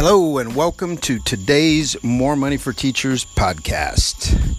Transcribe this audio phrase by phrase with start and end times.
[0.00, 4.56] Hello, and welcome to today's More Money for Teachers podcast.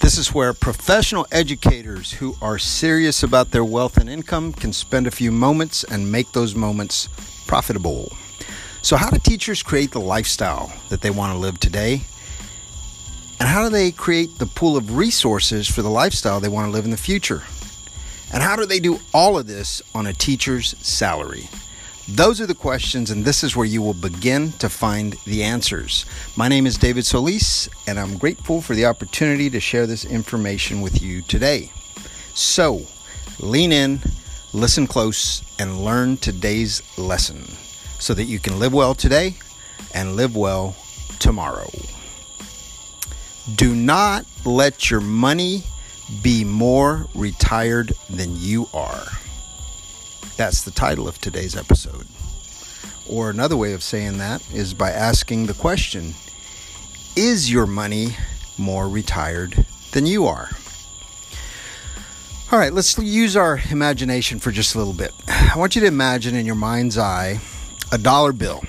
[0.00, 5.06] This is where professional educators who are serious about their wealth and income can spend
[5.06, 7.08] a few moments and make those moments
[7.46, 8.12] profitable.
[8.82, 12.02] So, how do teachers create the lifestyle that they want to live today?
[13.40, 16.70] And how do they create the pool of resources for the lifestyle they want to
[16.70, 17.44] live in the future?
[18.30, 21.48] And how do they do all of this on a teacher's salary?
[22.14, 26.04] Those are the questions, and this is where you will begin to find the answers.
[26.36, 30.82] My name is David Solis, and I'm grateful for the opportunity to share this information
[30.82, 31.72] with you today.
[32.34, 32.82] So,
[33.40, 34.00] lean in,
[34.52, 37.44] listen close, and learn today's lesson
[37.98, 39.36] so that you can live well today
[39.94, 40.76] and live well
[41.18, 41.70] tomorrow.
[43.54, 45.62] Do not let your money
[46.22, 49.06] be more retired than you are.
[50.36, 52.06] That's the title of today's episode.
[53.08, 56.14] Or another way of saying that is by asking the question
[57.16, 58.16] Is your money
[58.58, 60.50] more retired than you are?
[62.50, 65.12] All right, let's use our imagination for just a little bit.
[65.28, 67.40] I want you to imagine in your mind's eye
[67.90, 68.62] a dollar bill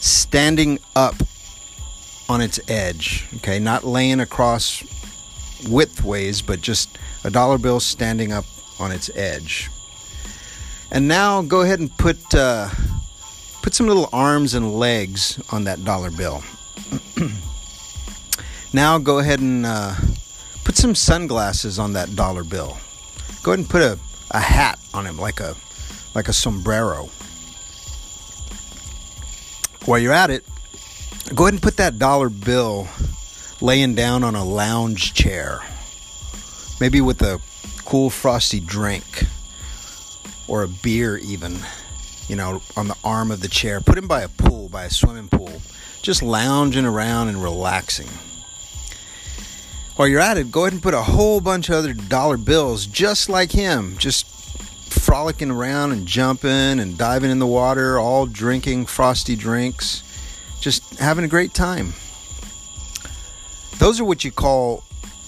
[0.00, 1.14] standing up
[2.28, 4.82] on its edge, okay, not laying across
[5.62, 8.44] widthways, but just a dollar bill standing up
[8.78, 9.70] on its edge.
[10.90, 12.68] And now go ahead and put uh,
[13.62, 16.42] put some little arms and legs on that dollar bill.
[18.72, 19.94] now go ahead and uh,
[20.64, 22.76] put some sunglasses on that dollar bill.
[23.42, 23.98] Go ahead and put a,
[24.30, 25.56] a hat on him like a
[26.14, 27.08] like a sombrero.
[29.84, 30.44] While you're at it,
[31.34, 32.88] go ahead and put that dollar bill
[33.60, 35.60] laying down on a lounge chair.
[36.80, 37.40] Maybe with a
[37.84, 39.24] cool frosty drink
[40.48, 41.58] or a beer, even,
[42.28, 43.80] you know, on the arm of the chair.
[43.80, 45.60] Put him by a pool, by a swimming pool,
[46.02, 48.08] just lounging around and relaxing.
[49.96, 52.86] While you're at it, go ahead and put a whole bunch of other dollar bills
[52.86, 54.26] just like him, just
[54.92, 60.02] frolicking around and jumping and diving in the water, all drinking frosty drinks,
[60.60, 61.92] just having a great time.
[63.78, 64.82] Those are what you call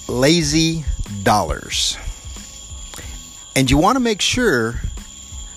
[0.09, 0.85] lazy
[1.23, 1.97] dollars.
[3.55, 4.81] And you want to make sure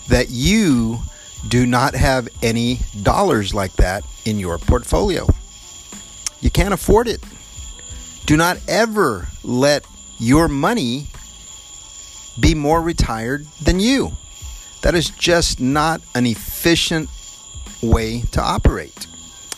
[0.09, 0.99] that you
[1.47, 5.27] do not have any dollars like that in your portfolio.
[6.41, 7.23] You can't afford it.
[8.25, 9.85] Do not ever let
[10.19, 11.07] your money
[12.39, 14.11] be more retired than you.
[14.81, 17.09] That is just not an efficient
[17.81, 19.07] way to operate.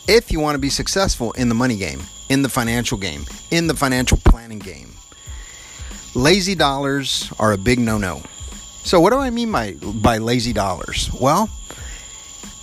[0.07, 3.67] If you want to be successful in the money game, in the financial game, in
[3.67, 4.93] the financial planning game,
[6.15, 8.21] lazy dollars are a big no no.
[8.83, 11.09] So, what do I mean by, by lazy dollars?
[11.19, 11.49] Well,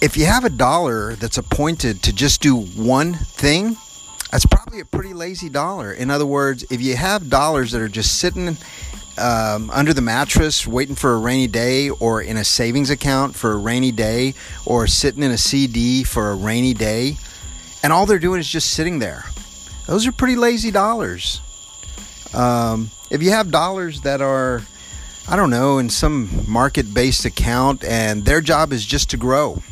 [0.00, 3.76] if you have a dollar that's appointed to just do one thing,
[4.30, 5.92] that's probably a pretty lazy dollar.
[5.92, 8.56] In other words, if you have dollars that are just sitting
[9.18, 13.52] um, under the mattress waiting for a rainy day, or in a savings account for
[13.52, 14.34] a rainy day,
[14.66, 17.16] or sitting in a CD for a rainy day,
[17.82, 19.24] and all they're doing is just sitting there,
[19.86, 21.40] those are pretty lazy dollars.
[22.34, 24.62] Um, if you have dollars that are
[25.30, 29.62] I don't know, in some market based account, and their job is just to grow.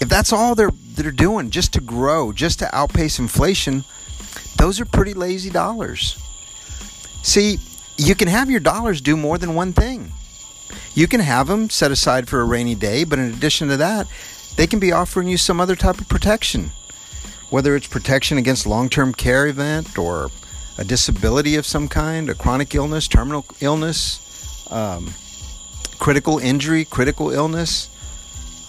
[0.00, 3.84] If that's all they're they're doing, just to grow, just to outpace inflation,
[4.56, 6.16] those are pretty lazy dollars.
[7.22, 7.58] See,
[7.98, 10.12] you can have your dollars do more than one thing.
[10.94, 14.06] You can have them set aside for a rainy day, but in addition to that,
[14.56, 16.70] they can be offering you some other type of protection.
[17.50, 20.30] Whether it's protection against long-term care event or
[20.78, 24.25] a disability of some kind, a chronic illness, terminal illness,
[24.70, 25.12] um,
[25.98, 27.90] critical injury, critical illness.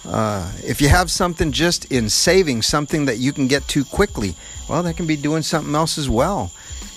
[0.06, 4.36] Uh, if you have something just in saving, something that you can get to quickly,
[4.70, 6.52] well, that can be doing something else as well.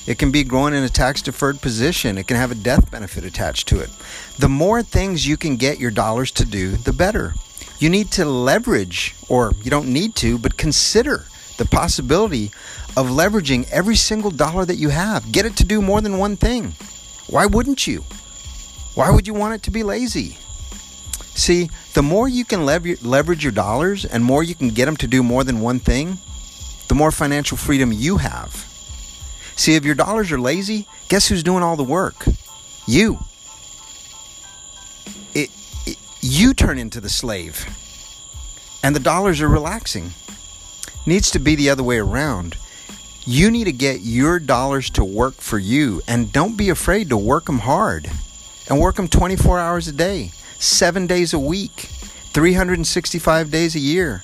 [0.07, 2.19] It can be growing in a tax deferred position.
[2.19, 3.91] It can have a death benefit attached to it.
[4.39, 7.35] The more things you can get your dollars to do, the better.
[7.79, 11.27] You need to leverage, or you don't need to, but consider
[11.59, 12.47] the possibility
[12.97, 15.31] of leveraging every single dollar that you have.
[15.33, 16.75] Get it to do more than one thing.
[17.29, 18.05] Why wouldn't you?
[18.95, 20.37] Why would you want it to be lazy?
[21.35, 25.07] See, the more you can leverage your dollars and more you can get them to
[25.07, 26.19] do more than one thing,
[26.89, 28.53] the more financial freedom you have.
[29.57, 32.27] See, if your dollars are lazy, guess who's doing all the work?
[32.87, 33.19] You.
[35.35, 35.51] It,
[35.87, 37.65] it, you turn into the slave,
[38.83, 40.11] and the dollars are relaxing.
[41.07, 42.57] Needs to be the other way around.
[43.25, 47.17] You need to get your dollars to work for you, and don't be afraid to
[47.17, 48.11] work them hard
[48.71, 51.89] and work them 24 hours a day, seven days a week,
[52.33, 54.23] 365 days a year,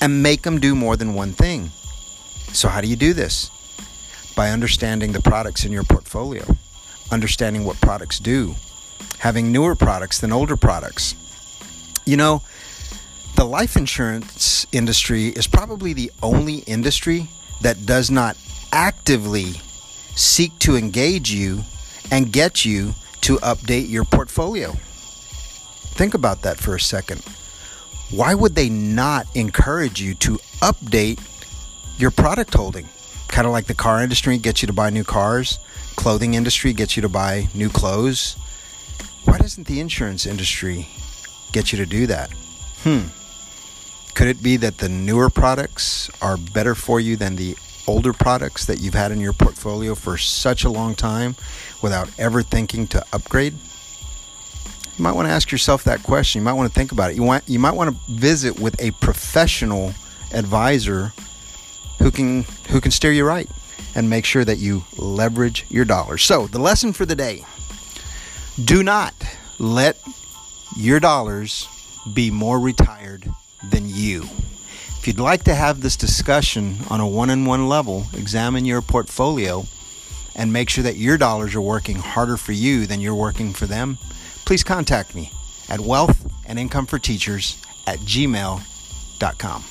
[0.00, 1.70] and make them do more than one thing.
[2.52, 3.50] So, how do you do this?
[4.36, 6.44] By understanding the products in your portfolio,
[7.12, 8.56] understanding what products do,
[9.18, 11.14] having newer products than older products.
[12.04, 12.42] You know,
[13.36, 17.28] the life insurance industry is probably the only industry
[17.62, 18.36] that does not
[18.72, 19.52] actively
[20.16, 21.62] seek to engage you
[22.10, 22.94] and get you
[23.24, 24.72] to update your portfolio.
[25.96, 27.24] Think about that for a second.
[28.10, 31.18] Why would they not encourage you to update
[31.96, 32.86] your product holding?
[33.28, 35.58] Kind of like the car industry gets you to buy new cars,
[35.96, 38.36] clothing industry gets you to buy new clothes.
[39.24, 40.86] Why doesn't the insurance industry
[41.50, 42.30] get you to do that?
[42.82, 43.04] Hmm.
[44.14, 48.66] Could it be that the newer products are better for you than the older products
[48.66, 51.36] that you've had in your portfolio for such a long time
[51.82, 53.54] without ever thinking to upgrade?
[54.96, 56.40] You might want to ask yourself that question.
[56.40, 57.16] You might want to think about it.
[57.16, 59.92] You want you might want to visit with a professional
[60.32, 61.12] advisor
[61.98, 63.48] who can who can steer you right
[63.94, 66.22] and make sure that you leverage your dollars.
[66.24, 67.44] So, the lesson for the day.
[68.62, 69.14] Do not
[69.58, 69.98] let
[70.76, 71.68] your dollars
[72.12, 73.28] be more retired
[73.70, 74.28] than you.
[75.04, 78.80] If you'd like to have this discussion on a one on one level, examine your
[78.80, 79.66] portfolio
[80.34, 83.66] and make sure that your dollars are working harder for you than you're working for
[83.66, 83.98] them,
[84.46, 85.30] please contact me
[85.68, 89.64] at wealth and income for teachers at gmail.com.